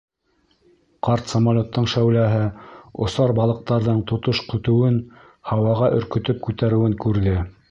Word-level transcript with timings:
Ҡарт 1.07 1.27
самолеттың 1.33 1.89
шәүләһе 1.93 2.41
осар 3.09 3.35
балыҡтарҙың 3.43 4.03
тотош 4.13 4.43
көтөүен 4.55 4.99
һауаға 5.53 5.95
өркөтөп 6.01 6.45
күтәреүен 6.51 7.03
күрҙе. 7.07 7.43